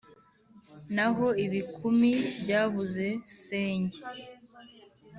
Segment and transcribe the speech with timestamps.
[0.95, 3.07] naho ibikumi byabuze
[3.43, 3.99] senge,